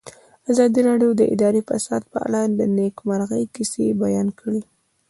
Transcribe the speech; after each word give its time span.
ازادي 0.51 0.81
راډیو 0.89 1.09
د 1.15 1.21
اداري 1.33 1.61
فساد 1.69 2.03
په 2.11 2.17
اړه 2.25 2.39
د 2.59 2.61
نېکمرغۍ 2.77 3.43
کیسې 3.55 3.85
بیان 4.03 4.27
کړې. 4.39 4.61